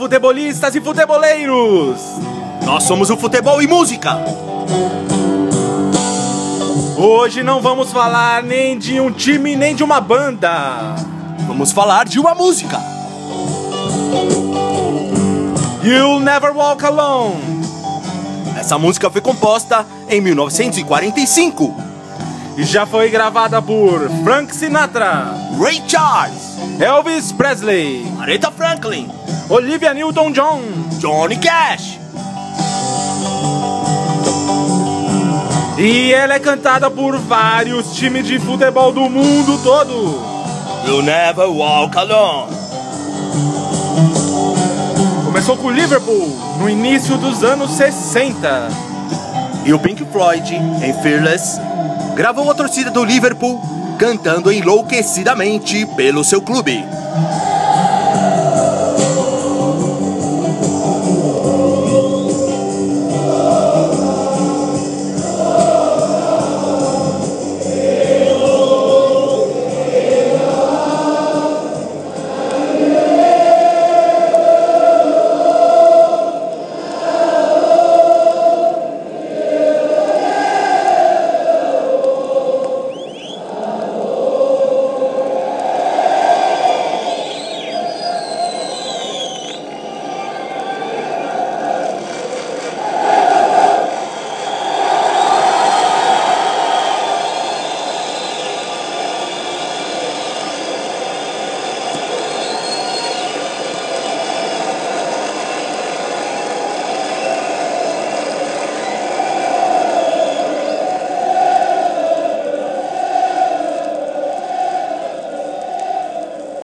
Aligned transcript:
futebolistas 0.00 0.74
e 0.74 0.80
futeboleiros! 0.80 2.00
Nós 2.64 2.84
somos 2.84 3.10
o 3.10 3.18
futebol 3.18 3.60
e 3.60 3.66
música! 3.66 4.16
Hoje 6.96 7.42
não 7.42 7.60
vamos 7.60 7.92
falar 7.92 8.42
nem 8.42 8.78
de 8.78 8.98
um 8.98 9.12
time 9.12 9.54
nem 9.54 9.74
de 9.74 9.84
uma 9.84 10.00
banda. 10.00 10.94
Vamos 11.46 11.70
falar 11.70 12.06
de 12.06 12.18
uma 12.18 12.34
música. 12.34 12.80
You'll 15.84 16.20
Never 16.20 16.56
Walk 16.56 16.82
Alone. 16.82 17.60
Essa 18.58 18.78
música 18.78 19.10
foi 19.10 19.20
composta 19.20 19.84
em 20.08 20.18
1945 20.22 21.89
e 22.60 22.64
já 22.64 22.84
foi 22.84 23.08
gravada 23.08 23.62
por 23.62 24.06
Frank 24.22 24.54
Sinatra, 24.54 25.34
Ray 25.58 25.82
Charles, 25.88 26.58
Elvis 26.78 27.32
Presley, 27.32 28.06
Aretha 28.20 28.50
Franklin, 28.50 29.10
Olivia 29.48 29.94
Newton-John, 29.94 30.60
Johnny 30.98 31.38
Cash. 31.38 31.98
E 35.78 36.12
ela 36.12 36.34
é 36.34 36.38
cantada 36.38 36.90
por 36.90 37.16
vários 37.16 37.94
times 37.94 38.26
de 38.26 38.38
futebol 38.38 38.92
do 38.92 39.08
mundo 39.08 39.58
todo. 39.62 40.20
You 40.86 41.00
never 41.00 41.48
walk 41.48 41.96
alone. 41.96 42.54
Começou 45.24 45.56
com 45.56 45.68
o 45.68 45.70
Liverpool 45.70 46.28
no 46.58 46.68
início 46.68 47.16
dos 47.16 47.42
anos 47.42 47.70
60. 47.70 48.68
E 49.64 49.72
o 49.72 49.78
Pink 49.78 50.04
Floyd, 50.12 50.54
em 50.54 50.92
Fearless, 51.02 51.58
gravou 52.20 52.50
a 52.50 52.54
torcida 52.54 52.90
do 52.90 53.02
Liverpool 53.02 53.58
cantando 53.98 54.52
enlouquecidamente 54.52 55.86
pelo 55.96 56.22
seu 56.22 56.42
clube. 56.42 56.84